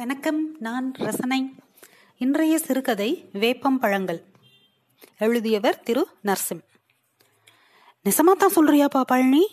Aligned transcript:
வணக்கம் 0.00 0.56
நான் 0.58 0.92
ரசனை. 0.92 1.54
இன்றைய 2.18 2.58
சிறுகதை 2.58 3.28
வேப்பம் 3.32 3.78
பழங்கள். 3.78 4.24
எழுதியவர் 5.18 5.80
திரு 5.80 6.08
நர்சிம். 6.24 6.62
நெசமாத்தான் 8.04 8.54
சொல்றியாப்பா 8.54 9.00
பழனி? 9.00 9.50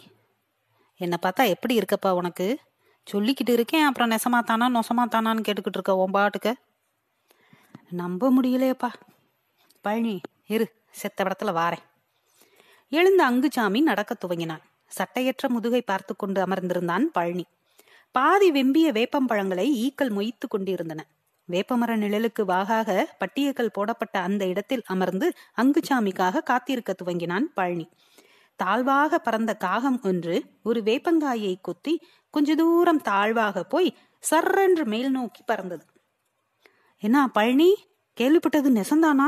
என்னை 0.97 1.18
பார்த்தா 1.21 1.47
எப்படி 1.47 1.79
இருக்கப்பா 1.79 2.12
உனக்கு? 2.12 2.60
சொல்லிக்கிட்டு 3.13 3.49
இருக்கேன் 3.49 3.86
அப்புறம் 3.86 4.12
நெசமாத்தானா 4.12 4.79
நொசமாத்தானான்னு 4.79 5.44
கேட்டுக்கிட்டு 5.47 5.73
இருக்க 5.73 5.95
உன் 5.95 6.11
பாட்டுக்கு. 6.11 6.55
நம்ப 7.89 8.32
முடியலையப்பா. 8.32 8.93
பழனி 9.82 10.21
இரு 10.45 10.73
செத்த 10.91 11.23
படத்துல 11.23 11.48
வாரேன். 11.48 12.05
எழுந்த 12.89 13.32
அங்குச்சாமி 13.32 13.82
நடக்க 13.82 14.18
துவங்கினான். 14.25 14.61
சட்டையற்ற 14.88 15.48
முதுகை 15.48 15.82
பார்த்து 15.82 16.16
கொண்டு 16.16 16.45
அமர்ந்திருந்தான் 16.45 17.04
பழனி. 17.04 17.45
பாதி 18.11 18.51
வெம்பிய 18.51 18.91
வேப்பம்பழங்களை 18.91 19.65
ஈக்கள் 19.85 20.09
மொய்த்து 20.09 20.47
கொண்டிருந்தன. 20.47 21.07
வேப்பமர 21.45 21.98
நிழலுக்கு 21.98 22.43
வாகாக 22.48 23.05
பட்டியக்கள் 23.17 23.73
போடப்பட்ட 23.73 24.20
அந்த 24.20 24.45
இடத்தில் 24.45 24.84
அமர்ந்து 24.85 25.34
அங்குச்சாமிக்காக 25.57 26.43
காத்திருக்க 26.43 26.95
துவங்கினான் 27.03 27.45
பழனி. 27.53 27.89
தாழ்வாக 28.55 29.20
பறந்த 29.20 29.55
காகம் 29.55 29.99
ஒன்று 30.03 30.43
ஒரு 30.63 30.81
வேப்பங்காயை 30.81 31.55
கொத்தி 31.62 31.93
கொஞ்ச 32.29 32.55
தூரம் 32.55 33.01
தாழ்வாக 33.01 33.63
போய் 33.63 33.98
சர்ரென்று 34.31 34.85
மேல் 34.85 35.12
நோக்கி 35.12 35.41
பறந்தது. 35.45 35.85
என்ன 36.98 37.27
பழனி 37.27 37.70
கேள்விப்பட்டது 38.20 38.70
நெசந்தானா? 38.70 39.27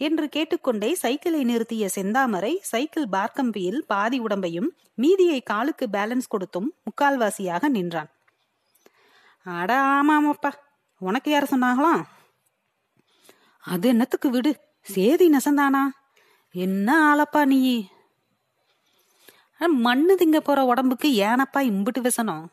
என்று 0.00 0.26
கேட்டுக்கொண்டே 0.28 0.90
சைக்கிளை 0.94 1.40
நிறுத்திய 1.44 1.84
செந்தாமரை 1.94 2.52
சைக்கிள் 2.70 3.06
பார்க்கம்பியில் 3.12 3.80
பாதி 3.86 4.18
உடம்பையும் 4.20 4.68
மீதியை 4.94 5.40
காலுக்கு 5.40 5.86
பேலன்ஸ் 5.92 6.28
கொடுத்தும் 6.28 6.68
முக்கால்வாசியாக 6.86 7.68
நின்றான். 7.68 8.10
அட 9.46 9.70
ஆமாமப்பா 9.94 10.50
உனக்கு 11.00 11.28
யார 11.32 11.44
சொன்னாங்களாம் 11.50 12.02
அது 13.64 13.86
என்னத்துக்கு 13.88 14.28
விடு 14.30 14.50
சேதி 14.86 15.26
நெசந்தானா? 15.30 15.82
என்ன 16.54 16.88
ஆளப்பா 17.08 17.40
நீ? 17.44 17.60
மண்ணு 19.86 20.14
திங்க 20.14 20.38
போற 20.40 20.58
உடம்புக்கு 20.64 21.08
ஏனப்பா 21.28 21.60
இம்புட்டு 21.70 22.00
விசனம்? 22.00 22.44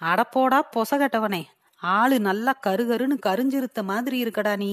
அடப்போடா 0.00 0.58
பொசகட்டவனே 0.74 1.42
ஆளு 1.82 2.16
நல்லா 2.20 2.52
கருகருன்னு 2.66 3.16
கருஞ்சிருத்த 3.26 3.82
மாதிரி 3.82 4.16
இருக்கடா 4.24 4.54
நீ. 4.56 4.72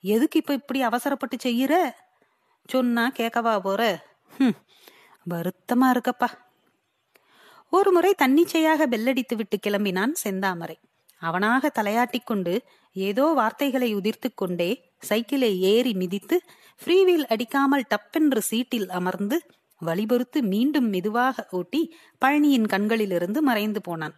எதுக்கு 0.00 0.38
இப்ப 0.38 0.52
இப்படி 0.52 0.82
அவசரப்பட்டு 0.82 1.36
செய்யற? 1.42 1.92
சொன்னா 2.64 3.10
கேட்கவா 3.10 3.60
போற? 3.60 3.82
வருத்தமா 5.30 5.86
இருக்கப்பா. 5.94 6.28
ஒரு 7.70 7.92
முறை 7.92 8.14
தன்னிச்சையாக 8.14 8.86
பெல்லடித்து 8.86 9.34
விட்டு 9.36 9.58
கிளம்பினான் 9.66 10.12
செந்தாமரை. 10.24 10.76
அவனாக 11.18 11.68
தலையாட்டிக் 11.68 12.26
கொண்டு 12.26 12.64
ஏதோ 12.92 13.24
வார்த்தைகளை 13.24 13.94
உதிர்த்து 13.94 14.28
கொண்டே 14.34 14.70
சைக்கிளை 15.00 15.60
ஏறி 15.60 15.92
மிதித்து 15.92 16.36
ஃப்ரீவீல் 16.80 17.26
அடிக்காமல் 17.26 17.84
டப்பென்று 17.94 18.38
சீட்டில் 18.38 18.88
அமர்ந்து 18.88 19.42
வழிபொறுத்து 19.80 20.42
மீண்டும் 20.42 20.88
மெதுவாக 20.88 21.46
ஓட்டி 21.50 21.80
பழனியின் 22.24 22.66
கண்களிலிருந்து 22.66 23.42
மறைந்து 23.42 23.80
போனான். 23.80 24.16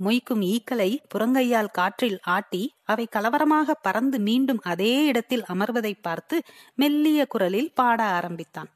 மொய்க்கும் 0.00 0.42
ஈக்களை 0.44 0.88
புறங்கையால் 1.14 1.70
காற்றில் 1.72 2.18
ஆட்டி 2.26 2.62
அவை 2.84 3.04
கலவரமாக 3.16 3.74
பறந்து 3.82 4.18
மீண்டும் 4.18 4.60
அதே 4.62 4.94
இடத்தில் 5.04 5.44
அமர்வதை 5.44 5.92
பார்த்து 6.00 6.38
மெல்லிய 6.74 7.20
குரலில் 7.26 7.70
பாட 7.74 8.00
ஆரம்பித்தான். 8.08 8.70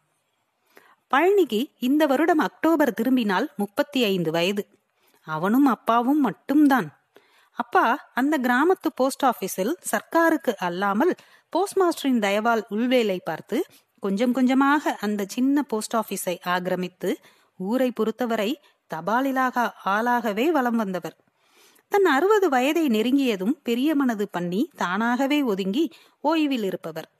பழனிக்கு 1.12 1.60
இந்த 1.78 2.02
வருடம் 2.06 2.38
அக்டோபர் 2.38 2.94
திரும்பினால் 2.94 3.46
முப்பத்தி 3.56 4.00
ஐந்து 4.04 4.30
வயது. 4.30 4.64
அவனும் 5.26 5.66
அப்பாவும் 5.66 6.20
மட்டும்தான். 6.20 6.88
அப்பா 7.58 7.86
அந்த 8.14 8.34
கிராமத்து 8.38 8.88
போஸ்ட் 8.94 9.24
ஆபீஸில் 9.24 9.72
சர்க்காருக்கு 9.91 10.52
அல்லாமல் 10.58 11.12
போஸ்ட் 11.52 11.78
மாஸ்டரின் 11.78 12.20
தயவால் 12.20 12.62
உள்வேலை 12.70 13.18
பார்த்து 13.24 13.56
கொஞ்சம் 14.02 14.32
கொஞ்சமாக 14.32 14.92
அந்த 15.00 15.22
சின்ன 15.26 15.62
போஸ்ட் 15.62 15.97
ஆபீஸை 15.97 16.34
ஆக்கிரமித்து 16.47 17.10
ஊரை 17.60 17.88
பொறுத்தவரை 17.91 18.50
தபாலிலாக 18.94 19.70
ஆளாகவே 19.84 20.50
வலம் 20.50 20.76
வந்தவர். 20.76 21.16
தன் 21.88 22.04
அறுபது 22.04 22.48
வயதை 22.48 22.88
நெருங்கியதும் 22.88 23.52
பெரிய 23.62 23.94
மனது 23.94 24.28
பண்ணி 24.28 24.70
தானாகவே 24.76 25.42
ஒதுங்கி 25.42 25.90
ஓய்வில் 26.24 26.64
இருப்பவர். 26.64 27.10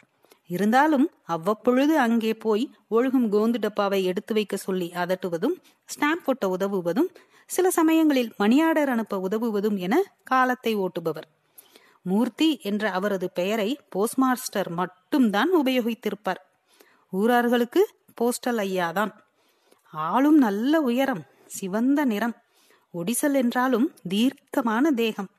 இருந்தாலும் 0.47 1.11
அவ்வப்பொழுது 1.25 1.99
அங்கே 1.99 2.35
போய் 2.35 2.71
ஒழுகும் 2.91 3.33
கோந்து 3.33 3.55
டப்பாவை 3.59 4.05
எடுத்து 4.05 4.35
வைக்க 4.35 4.57
சொல்லி 4.57 4.91
அதட்டுவதும் 4.95 5.57
ஸ்டாம்ப் 5.85 6.25
ஒட்ட 6.25 6.57
உதவுவதும் 6.59 7.15
சில 7.47 7.71
சமயங்களில் 7.71 8.33
மணியாடர் 8.39 8.89
அனுப்ப 8.89 9.29
உதவுவதும் 9.29 9.77
என 9.77 10.03
காலத்தை 10.25 10.77
ஓட்டுபவர். 10.77 11.29
மூர்த்தி 12.03 12.59
என்ற 12.63 12.91
அவரது 12.91 13.31
பெயரை 13.31 13.79
போஸ்ட்மாஸ்டர் 13.95 14.69
மட்டும்தான் 14.71 15.51
உபயோகித்திருப்பார். 15.57 16.43
ஊரார்களுக்கு 17.13 17.81
போஸ்டல் 18.21 18.59
ஐயாதான். 18.59 19.11
ஆளும் 19.93 20.39
நல்ல 20.39 20.81
உயரம். 20.81 21.23
சிவந்த 21.51 22.05
நிறம். 22.05 22.37
ஒடிசல் 22.95 23.35
என்றாலும் 23.35 23.95
தீர்க்கமான 24.09 24.91
தேகம். 24.91 25.31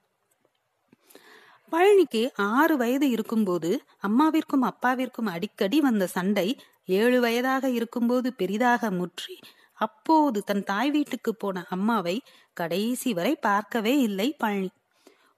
பழனிக்கு 1.71 2.21
ஆறு 2.35 2.77
வயது 2.77 3.09
இருக்கும்போது 3.09 3.69
அம்மாவிற்கும் 4.07 4.65
அப்பாவிற்கும் 4.71 5.25
அடிக்கடி 5.25 5.81
வந்த 5.81 6.07
சண்டை 6.07 6.47
ஏழு 6.85 7.19
வயதாக 7.19 7.69
இருக்கும்போது 7.69 8.33
பெரிதாக 8.33 8.91
முற்றி. 8.91 9.35
அப்போது 9.73 10.43
தன் 10.43 10.63
தாய் 10.63 10.91
வீட்டுக்கு 10.91 11.35
போன 11.35 11.65
அம்மாவை 11.69 12.15
கடைசி 12.53 13.13
வரை 13.13 13.35
பார்க்கவே 13.35 13.99
இல்லை 13.99 14.35
பழனி. 14.37 14.69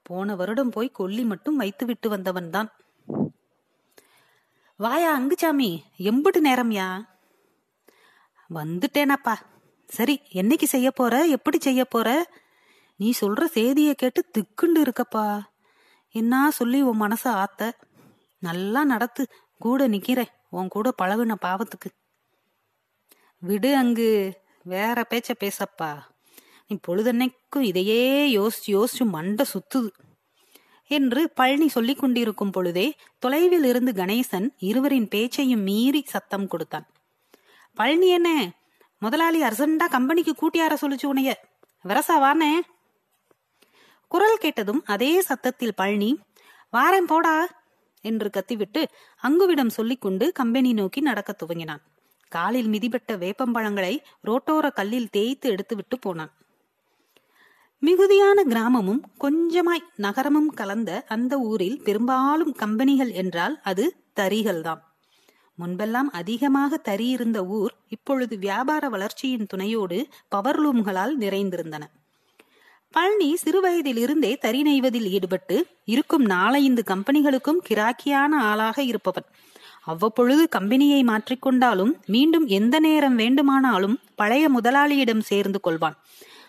போன 0.03 0.35
வருடம் 0.35 0.69
போய் 0.69 0.90
கொல்லி 0.90 1.23
மட்டும் 1.23 1.55
வைத்து 1.55 1.85
விட்டு 1.85 2.09
வந்தவன்தான் 2.09 2.69
வாயா 4.79 5.19
அங்குச்சாமி 5.19 5.69
எம்புட்டு 5.97 6.40
நேரம்யா? 6.44 6.88
வந்துட்டேனப்பா. 8.50 9.35
சரி 9.93 10.21
என்னைக்கு 10.33 10.63
செய்ய 10.63 10.91
போற? 10.91 11.25
எப்படி 11.25 11.59
செய்ய 11.59 11.85
போற? 11.85 12.33
நீ 12.95 13.13
சொல்ற 13.21 13.45
செய்திய 13.53 13.91
கேட்டு 13.91 14.25
திக்குண்டு 14.31 14.83
இருக்கப்பா. 14.83 15.41
என்ன 16.11 16.51
சொல்லி 16.51 16.81
உன் 16.81 17.01
மனச 17.01 17.23
ஆத்த? 17.23 17.71
நல்லா 18.39 18.83
நடத்து. 18.83 19.27
கூட 19.59 19.87
நிக்கிறேன். 19.87 20.27
உன் 20.49 20.67
கூட 20.67 20.93
பழகுன 21.01 21.35
பாவத்துக்கு. 21.41 21.89
விடு 23.37 23.75
அங்கு. 23.75 24.33
வேற 24.63 25.05
பேச்ச 25.09 25.27
பேசப்பா. 25.39 26.01
நீ 26.67 26.79
பொழுதன்னைக்கும் 26.87 27.59
இதையே 27.59 28.37
யோசிச்சு 28.37 28.67
யோசிச்சு 28.67 29.05
மண்டை 29.05 29.45
சுத்துது. 29.53 29.89
என்று 30.87 31.29
பழனி 31.29 31.67
சொல்லிக் 31.67 31.99
கொண்டிருக்கும் 31.99 32.51
பொழுதே 32.51 32.95
தொலைவில் 33.19 33.63
இருந்து 33.63 33.91
கணேசன் 33.91 34.49
இருவரின் 34.57 35.07
பேச்சையும் 35.07 35.61
மீறி 35.61 36.03
சத்தம் 36.07 36.47
கொடுத்தான். 36.47 36.87
பழனி 37.73 38.07
என்ன? 38.07 38.51
முதலாளி 39.03 39.41
அர்ஜென்டா 39.41 39.90
கம்பெனிக்கு 39.90 40.34
கூட்டியார 40.34 40.74
சொல்லிச்சு 40.81 41.08
உனைய 41.16 41.34
வரசா 41.84 42.19
வானே. 42.19 42.59
குரல் 44.08 44.38
கேட்டதும் 44.38 44.84
அதே 44.86 45.22
சத்தத்தில் 45.22 45.75
பழனி 45.75 46.19
வாரேன் 46.74 47.08
போடா 47.08 47.47
என்று 48.02 48.30
கத்திவிட்டு 48.30 48.88
அங்குவிடம் 49.24 49.68
சொல்லிக்கொண்டு 49.68 50.31
கம்பெனி 50.31 50.74
நோக்கி 50.74 51.02
நடக்கத் 51.02 51.44
துவங்கினான். 51.44 51.81
காலில் 52.28 52.68
மிதிப்பட்ட 52.68 53.12
வேப்பம்பழங்களை 53.12 53.97
ரோட்டோர 54.28 54.72
கல்லில் 54.72 55.09
தேய்த்து 55.09 55.52
எடுத்துவிட்டு 55.52 56.00
போனான். 56.00 56.34
மிகுதியான 57.80 58.44
கிராமமும் 58.44 59.02
கொஞ்சமாய் 59.20 59.85
நகரமும் 59.96 60.53
கலந்த 60.53 61.03
அந்த 61.08 61.38
ஊரில் 61.38 61.84
பெரும்பாலும் 61.84 62.53
கம்பெனிகள் 62.53 63.12
என்றால் 63.12 63.59
அது 63.64 64.03
தறிகள்தான். 64.16 64.80
முன்பெல்லாம் 65.59 66.09
அதிகமாக 66.12 66.78
தரியிருந்த 66.78 67.46
ஊர் 67.46 67.74
இப்பொழுது 67.88 68.38
வியாபார 68.38 68.90
வளர்ச்சியின் 68.90 69.46
துணையோடு 69.46 70.08
பவர்லூம்களால் 70.36 71.16
நிறைந்திருந்தன. 71.19 71.84
பழனி 72.91 73.38
சிறுவயதிலிருந்தே 73.44 74.38
தறி 74.38 74.61
நெய்வதில் 74.61 75.09
ஈடுபட்டு 75.09 75.67
இருக்கும் 75.85 76.26
நாலைந்து 76.26 76.84
கம்பெனிகளுக்கும் 76.88 77.61
கிராக்கியான 77.70 78.34
ஆளாக 78.41 78.82
இருப்பவன். 78.82 79.26
அவ்வப்பொழுது 79.84 80.50
கம்பெனியை 80.50 81.03
மாற்றிக்கொண்டாலும் 81.03 81.94
மீண்டும் 82.06 82.46
எந்த 82.47 82.79
நேரம் 82.79 83.16
வேண்டுமானாலும் 83.16 83.99
பழைய 84.16 84.49
முதலாளியிடம் 84.49 85.22
சேர்ந்து 85.22 85.59
கொள்வான். 85.64 85.97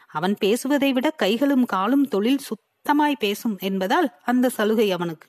அவன் 0.07 0.35
பேசுவதை 0.39 0.93
விட 0.93 1.11
கைகளும் 1.11 1.65
காலும் 1.65 2.09
தொழில் 2.09 2.39
சுத்தமாய் 2.39 3.15
பேசும் 3.19 3.57
என்பதால் 3.61 4.15
அந்த 4.25 4.49
சலுகை 4.49 4.93
அவனுக்கு. 4.93 5.29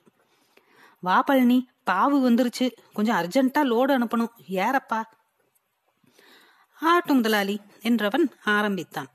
வா 1.00 1.22
பழனி 1.22 1.68
பாவு 1.90 2.16
வந்துருச்சு. 2.28 2.70
கொஞ்சம் 2.92 3.16
அர்ஜென்ட்டா 3.16 3.58
லோடு 3.58 3.90
அனுப்பணும். 3.90 4.32
ஏறப்பா. 4.50 5.02
ஆட்டும் 6.80 7.16
முதலாளி 7.16 7.60
என்றவன் 7.82 8.32
ஆரம்பித்தான். 8.44 9.06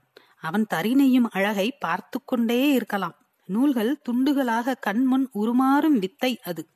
அவன் 0.42 0.66
தறி 0.66 0.96
நெய்யும் 0.96 1.28
அழகை 1.30 1.72
பார்த்து 1.72 2.24
கொண்டே 2.26 2.72
இருக்கலாம். 2.72 3.16
நூல்கள் 3.46 4.02
துண்டுகளாக 4.10 4.76
கண்முன் 4.80 5.30
உருமாறும் 5.34 6.00
வித்தை 6.00 6.40
அது. 6.44 6.68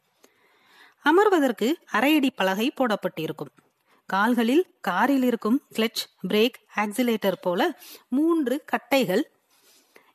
அமர்வதற்கு 1.04 1.74
அரையடி 1.94 2.30
பலகை 2.36 2.72
போடப்பட்டிருக்கும். 2.72 3.54
கால்களில் 4.06 4.66
காரில் 4.82 5.24
இருக்கும் 5.24 5.62
கிளட்ச் 5.76 6.04
பிரேக் 6.28 6.58
ஆக்சிலேட்டர் 6.76 7.34
போல 7.42 7.80
மூன்று 8.08 8.64
கட்டைகள். 8.66 9.22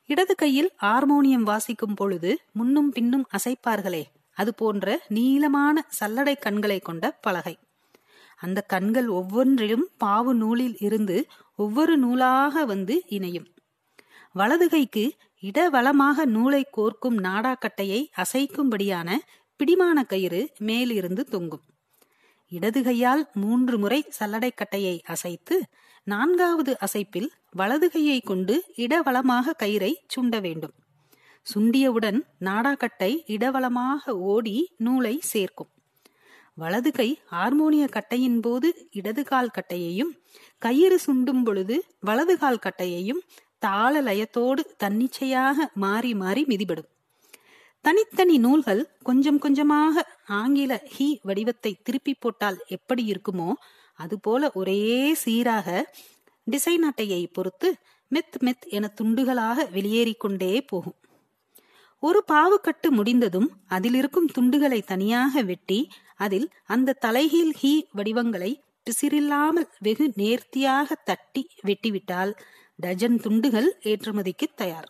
இடது 0.05 0.35
கையில் 0.35 0.71
ஹார்மோனியம் 0.81 1.43
வாசிக்கும் 1.43 1.93
பொழுது 1.93 2.39
முன்னும் 2.51 2.89
பின்னும் 2.89 3.27
அசைப்பார்களே. 3.31 4.03
அது 4.31 4.53
போன்ற 4.53 5.05
நீளமான 5.07 5.87
சல்லடை 5.99 6.35
கண்களை 6.39 6.79
கொண்ட 6.79 7.11
பலகை. 7.11 7.57
அந்த 8.37 8.61
கண்கள் 8.61 9.07
ஒவ்வொன்றிலும் 9.07 9.87
பாவு 10.03 10.33
நூலில் 10.33 10.75
இருந்து 10.79 11.25
ஒவ்வொரு 11.55 11.97
நூலாக 11.97 12.65
வந்து 12.65 13.03
இணையும். 13.07 13.47
வலதுகைக்கு 14.35 15.09
இடவளமாக 15.39 16.25
நூலை 16.25 16.65
கோர்க்கும் 16.77 17.17
நாடாக்கட்டையை 17.17 18.07
அசைக்கும்படியான 18.17 19.17
பிடிமான 19.55 20.03
கயிறு 20.03 20.51
மேலிருந்து 20.57 21.25
தொங்கும். 21.25 21.61
இடதுகையால் 22.51 23.23
மூன்று 23.33 23.77
முறை 23.77 24.11
சல்லடைக்கட்டையை 24.19 25.01
அசைத்து 25.03 25.63
நான்காவது 26.03 26.77
அசைப்பில் 26.79 27.29
வலதுகையை 27.57 28.19
கொண்டு 28.23 28.63
இடவளமாக 28.75 29.55
கயிறை 29.63 29.93
சுண்ட 30.07 30.41
வேண்டும். 30.41 30.73
சுண்டியவுடன் 31.45 32.19
நாடாக்கட்டை 32.39 33.11
இடவளமாக 33.27 34.13
ஓடி 34.31 34.55
நூலை 34.77 35.19
சேர்க்கும். 35.21 35.69
வலது 36.53 36.91
கை 36.91 37.19
ஹார்மோனிய 37.25 37.87
கட்டையின் 37.87 38.39
போது 38.39 38.89
இடது 38.91 39.23
கால் 39.23 39.55
கட்டையையும் 39.57 40.11
கயிறு 40.57 40.97
சுண்டும் 41.05 41.43
பொழுது 41.43 41.75
வலது 41.99 42.37
கால் 42.37 42.63
கட்டையையும் 42.65 43.21
தாள 43.59 44.01
லயத்தோடு 44.01 44.61
தன்னிச்சையாக 44.77 45.67
மாறி 45.73 46.13
மாறி 46.13 46.43
மிதிபடும். 46.43 46.89
தனித்தனி 47.85 48.37
நூல்கள் 48.37 48.81
கொஞ்சம் 49.03 49.39
கொஞ்சமாக 49.39 50.03
ஆங்கில 50.25 50.71
ஹி 50.95 51.07
வடிவத்தை 51.23 51.71
திருப்பி 51.83 52.13
போட்டால் 52.13 52.57
எப்படி 52.67 53.03
இருக்குமோ 53.11 53.49
அதுபோல 53.99 54.51
ஒரே 54.53 54.81
சீராக 55.23 55.69
டிசைன் 56.47 56.85
அட்டையை 56.89 57.27
பொறுத்து 57.27 57.69
மெத் 58.11 58.37
மெத் 58.45 58.65
என 58.69 58.93
துண்டுகளாக 59.01 59.67
வெளியேறிக்கொண்டே 59.71 60.53
போகும். 60.67 60.97
ஒரு 62.03 62.19
பாவுக்கட்டு 62.31 62.89
முடிந்ததும் 62.89 63.49
அதில் 63.67 63.93
இருக்கும் 63.93 64.29
துண்டுகளை 64.35 64.79
தனியாக 64.83 65.41
வெட்டி 65.41 65.79
அதில் 66.15 66.47
அந்த 66.65 66.95
தலைகீழ் 67.05 67.53
ஹீ 67.61 67.73
வடிவங்களை 67.91 68.51
பிசிறில்லாமல் 68.87 69.67
வெகு 69.79 70.05
நேர்த்தியாக 70.15 70.95
தட்டி 71.03 71.43
வெட்டிவிட்டால் 71.67 72.31
டஜன் 72.79 73.17
துண்டுகள் 73.19 73.69
ஏற்றுமதிக்கு 73.83 74.47
தயார். 74.55 74.87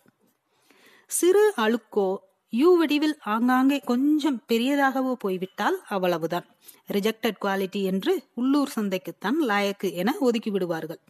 சிறு 1.12 1.46
அழுக்கோ 1.64 2.10
யூ 2.54 2.70
வடிவில் 2.78 3.16
ஆங்காங்கே 3.34 3.80
கொஞ்சம் 3.92 4.40
பெரியதாகவோ 4.48 5.14
போய்விட்டால் 5.14 5.78
அவ்வளவுதான். 5.88 6.48
ரிஜெக்டட் 6.88 7.42
குவாலிட்டி 7.46 7.82
என்று 7.92 8.14
உள்ளூர் 8.34 8.74
சந்தைக்குத்தான் 8.76 9.40
லாயக்கு 9.50 9.90
என 10.04 10.16
ஒதுக்கி 10.20 10.50
விடுவார்கள் 10.50 11.02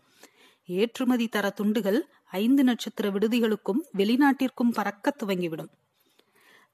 ஏற்றுமதி 0.69 1.27
தர 1.27 1.45
துண்டுகள் 1.49 1.99
ஐந்து 2.41 2.63
நட்சத்திர 2.63 3.05
விடுதிகளுக்கும் 3.09 3.81
வெளிநாட்டிற்கும் 3.97 4.75
பறக்க 4.77 5.15
துவங்கிவிடும். 5.21 5.71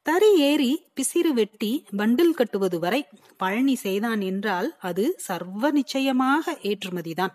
தறி 0.07 0.29
ஏறி 0.39 0.85
பிசிறு 0.95 1.29
வெட்டி 1.29 1.85
பண்டில் 1.97 2.29
கட்டுவது 2.29 2.79
வரை 2.79 3.07
பழனி 3.37 3.75
செய்தான் 3.75 4.21
என்றால் 4.21 4.77
அது 4.79 5.13
சர்வ 5.17 5.71
நிச்சயமாக 5.71 6.57
ஏற்றுமதிதான். 6.61 7.33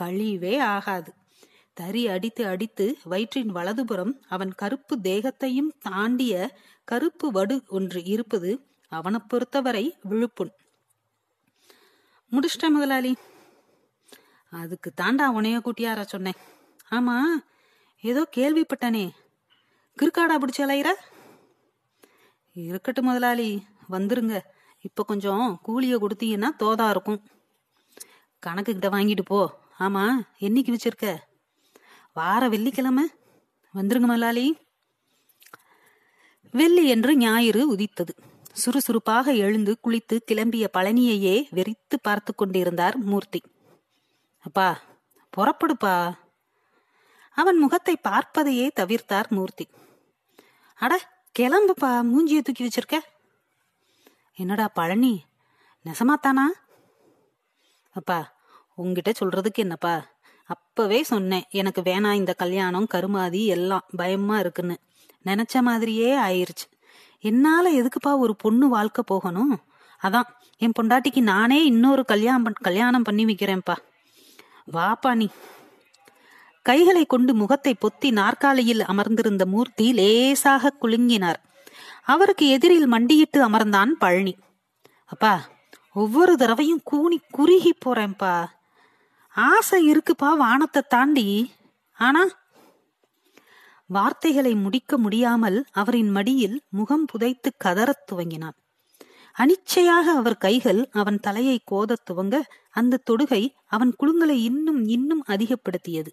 கழிவே 0.00 0.58
ஆகாது. 0.58 1.12
தறி 1.72 2.08
அடித்து 2.08 2.46
அடித்து 2.46 2.98
வயிற்றின் 3.04 3.48
வலதுபுறம் 3.48 4.22
அவன் 4.28 4.54
கருப்பு 4.54 4.96
தேகத்தையும் 5.02 5.70
தாண்டிய 5.78 6.50
கருப்பு 6.84 7.30
வடு 7.30 7.62
ஒன்று 7.68 8.04
இருப்பது 8.04 8.66
அவனை 8.92 9.20
பொறுத்தவரை 9.28 9.96
விழுப்புண். 10.10 10.52
முடிச்சிட்ட 12.32 12.68
முதலாளி. 12.68 13.16
அதுக்கு 14.52 14.92
தாண்டா 15.00 15.26
உனைய 15.38 15.58
கூட்டியாரா 15.60 16.02
சொன்னேன். 16.02 16.40
ஆமா 16.90 17.16
ஏதோ 18.00 18.26
கேள்விப்பட்டனே. 18.36 19.10
கிறுக்காடா 19.96 20.36
பிடிச்ச 20.38 20.60
அலையிற 20.60 20.90
இருக்கட்டும் 22.64 23.04
முதலாளி 23.04 23.66
வந்துருங்க. 23.90 24.40
இப்ப 24.80 25.04
கொஞ்சம் 25.04 25.60
கூலிய 25.62 25.98
கொடுத்தீங்கன்னா 25.98 26.48
தோதா 26.58 26.90
இருக்கும். 26.90 27.26
கணக்கு 28.38 28.72
கிட்ட 28.72 28.96
வாங்கிட்டு 28.96 29.20
போ. 29.24 29.58
ஆமா 29.78 30.20
என்னைக்கு 30.40 30.76
வச்சிருக்க? 30.76 31.16
வார 32.12 32.48
வெள்ளிக்கிழமை? 32.48 33.06
வந்துருங்க 33.74 34.00
முதலாளி. 34.00 34.56
வெள்ளி 36.50 36.88
என்று 36.88 37.16
ஞாயிறு 37.16 37.68
உதித்தது. 37.68 38.14
சுறுசுறுப்பாக 38.52 39.32
எழுந்து 39.32 39.78
குளித்து 39.84 40.18
கிளம்பிய 40.32 40.66
பழனியையே 40.72 41.46
வெறித்து 41.50 41.96
பார்த்து 42.02 42.34
கொண்டிருந்தார் 42.34 42.96
மூர்த்தி. 42.96 43.42
அப்பா 44.38 44.80
புறப்படுப்பா. 45.36 46.12
அவன் 47.30 47.58
முகத்தை 47.58 47.96
பார்ப்பதையே 48.08 48.70
தவிர்த்தார் 48.80 49.28
மூர்த்தி. 49.28 49.68
அட 50.74 51.17
கிளம்புப்பா 51.38 52.00
மூஞ்சியை 52.10 52.40
தூக்கி 52.40 52.64
வச்சிருக்க? 52.64 52.98
என்னடா 54.34 54.68
பழனி 54.68 55.22
நெசமாத்தானா? 55.84 56.46
அப்பா 57.90 58.34
உங்ககிட்ட 58.74 59.12
சொல்றதுக்கு 59.20 59.54
என்னப்பா? 59.54 60.06
அப்பவே 60.44 61.02
சொன்னேன் 61.02 61.44
எனக்கு 61.50 61.82
வேணாம் 61.82 62.12
இந்த 62.12 62.32
கல்யாணம் 62.32 62.86
கருமாதி 62.86 63.46
எல்லாம் 63.46 63.86
பயமா 63.96 64.38
இருக்குன்னு. 64.38 64.78
நினைச்ச 65.24 65.60
மாதிரியே 65.60 66.18
ஆயிருச்சு. 66.18 66.66
என்னால 67.20 67.72
எதுக்குப்பா 67.72 68.18
ஒரு 68.18 68.36
பொண்ணு 68.36 68.68
வாழ்க்கை 68.68 69.04
போகணும்? 69.06 69.60
அதான் 70.02 70.28
என் 70.58 70.72
பொண்டாட்டிக்கு 70.82 71.20
நானே 71.20 71.64
இன்னொரு 71.64 72.04
கல்யாணம் 72.04 72.52
கல்யாணம் 72.52 73.02
பண்ணி 73.02 73.24
வைக்கிறேன்ப்பா. 73.24 73.76
வாப்பா 74.72 75.14
நீ. 75.14 75.28
கைகளை 76.68 77.06
கொண்டு 77.06 77.34
முகத்தை 77.34 77.74
பொத்தி 77.74 78.10
நாற்காலியில் 78.10 78.84
அமர்ந்திருந்த 78.84 79.46
மூர்த்தி 79.46 79.92
லேசாக 79.92 80.74
குலுங்கினார். 80.80 81.34
அவருக்கு 82.02 82.48
எதிரில் 82.48 82.86
மண்டியிட்டு 82.86 83.48
அமர்ந்தான் 83.48 83.88
பழனி. 83.98 84.36
அப்பா 85.04 85.48
ஒவ்வொரு 85.92 86.36
தடவையும் 86.36 86.80
கூனி 86.84 87.20
குறுகி 87.30 87.74
போறேன்ப்பா. 87.84 88.46
ஆசை 89.34 89.92
இருக்குப்பா 89.92 90.36
வானத்தை 90.36 90.82
தாண்டி. 90.88 91.52
ஆனா? 91.98 92.26
வார்த்தைகளை 93.86 94.54
முடிக்க 94.54 94.98
முடியாமல் 94.98 95.64
அவரின் 95.70 96.10
மடியில் 96.10 96.62
முகம் 96.68 97.04
புதைத்து 97.04 97.52
கதறத் 97.64 98.12
துவங்கினான். 98.12 98.56
அனிச்சையாக 99.38 100.14
அவர் 100.14 100.38
கைகள் 100.38 100.88
அவன் 100.92 101.20
தலையை 101.20 101.60
கோதத் 101.70 102.10
துவங்க 102.10 102.40
அந்த 102.70 102.98
தொடுகை 103.10 103.54
அவன் 103.66 103.94
குழுங்களை 103.96 104.44
இன்னும் 104.44 104.86
இன்னும் 104.86 105.24
அதிகப்படுத்தியது. 105.26 106.08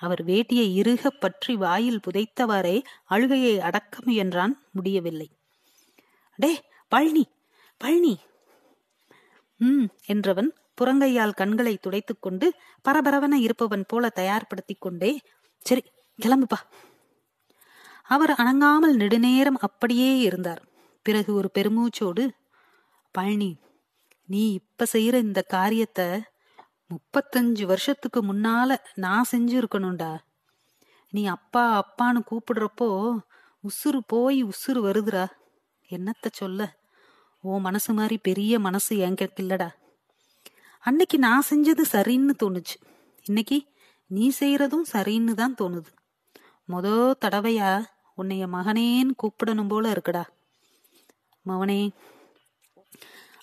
அவர் 0.00 0.22
வேட்டியை 0.24 0.66
இறுக 0.74 1.10
பற்றி 1.10 1.54
வாயில் 1.56 2.02
புதைத்தவாறே 2.06 2.76
அழுகையை 3.04 3.54
அடக்க 3.58 4.02
முயன்றான் 4.06 4.54
முடியவில்லை. 4.70 5.28
டே 6.38 6.52
பழனி 6.92 7.24
பழனி. 7.80 8.14
ம் 9.60 9.86
என்றவன் 10.08 10.50
புறங்கையால் 10.78 11.38
கண்களை 11.40 11.74
துடைத்துக் 11.76 12.22
கொண்டு 12.22 12.46
பரபரவென 12.84 13.34
இருப்பவன் 13.36 13.84
போல 13.88 14.10
தயார்படுத்திக் 14.14 14.80
கொண்டே 14.80 15.12
சரி 15.66 15.82
கிளம்புப்பா. 16.18 16.60
அவர் 18.10 18.32
அணங்காமல் 18.32 18.94
நெடுநேரம் 18.94 19.58
அப்படியே 19.58 20.10
இருந்தார். 20.18 20.62
பிறகு 21.06 21.30
ஒரு 21.34 21.48
பெருமூச்சோடு 21.54 22.24
பழனி 23.14 23.50
நீ 24.28 24.42
இப்ப 24.52 24.86
செய்யற 24.92 25.16
இந்த 25.22 25.40
காரியத்தை 25.54 26.06
முப்பத்தஞ்சு 26.90 27.64
வருஷத்துக்கு 27.66 28.22
முன்னால 28.22 28.76
நான் 28.94 29.24
செஞ்சிருக்கணும்டா. 29.32 30.18
நீ 31.10 31.26
அப்பா 31.26 31.64
அப்பான்னு 31.78 32.20
கூப்பிடுறப்போ 32.30 33.16
உசுறு 33.64 34.00
போய் 34.06 34.44
உசுறு 34.44 34.80
வருதுடா. 34.80 35.26
என்னத்த 35.90 36.26
சொல்ல? 36.32 36.76
ஓ 37.40 37.58
மனசு 37.58 37.92
மாதிரி 37.92 38.18
பெரிய 38.18 38.58
மனசு 38.58 38.96
என்கிட்ட 38.96 39.40
இல்லடா. 39.40 39.68
அன்னைக்கு 40.78 41.18
நான் 41.18 41.48
செஞ்சது 41.50 41.84
சரின்னு 41.92 42.34
தோணுச்சு. 42.42 42.76
இன்னைக்கு 43.24 43.66
நீ 44.06 44.32
செய்யறதும் 44.40 44.86
சரின்னு 44.92 45.34
தான் 45.34 45.54
தோணுது. 45.62 45.90
மொத 46.68 47.14
தடவையா 47.20 47.84
உன்னைய 48.18 48.46
மகனேன்னு 48.46 49.10
கூப்பிடணும் 49.22 49.68
போல 49.68 49.92
இருக்குடா. 49.92 50.24
மவனே. 51.46 51.90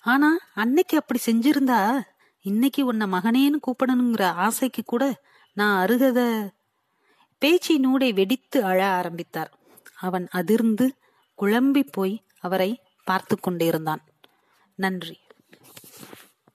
ஆனா 0.02 0.38
அன்னைக்கு 0.54 0.96
அப்படி 0.96 1.20
செஞ்சிருந்தா 1.26 2.00
இன்னைக்கு 2.46 2.84
உன்னை 2.84 3.06
மகனேன்னு 3.06 3.58
கூப்பிடணுங்கிற 3.60 4.22
ஆசைக்கு 4.22 4.82
கூட 4.84 5.22
நான் 5.52 5.86
அருகத. 5.86 6.20
பேச்சினூடை 7.40 8.14
வெடித்து 8.14 8.64
அழ 8.64 8.86
ஆரம்பித்தார். 8.86 9.58
அவன் 9.96 10.28
அதிர்ந்து 10.30 10.96
குழம்பி 11.42 11.88
போய் 11.92 12.24
அவரை 12.40 12.82
பார்த்து 13.04 13.40
கொண்டிருந்தான் 13.40 14.02
நன்றி. 14.74 15.18